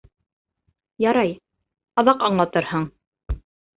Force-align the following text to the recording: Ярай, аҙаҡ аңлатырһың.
Ярай, 1.05 1.35
аҙаҡ 2.03 2.25
аңлатырһың. 2.31 2.93